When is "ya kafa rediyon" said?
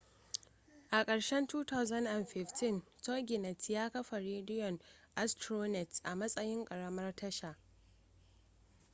3.69-4.79